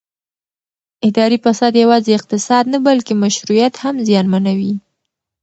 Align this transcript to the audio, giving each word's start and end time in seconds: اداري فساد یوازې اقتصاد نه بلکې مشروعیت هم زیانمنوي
اداري 1.07 1.37
فساد 1.45 1.73
یوازې 1.83 2.11
اقتصاد 2.19 2.63
نه 2.73 2.79
بلکې 2.87 3.13
مشروعیت 3.23 3.73
هم 3.83 3.95
زیانمنوي 4.07 4.73